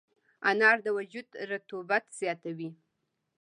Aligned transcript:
انار 0.49 0.77
د 0.85 0.87
وجود 0.97 1.27
رطوبت 1.51 2.03
زیاتوي. 2.19 2.69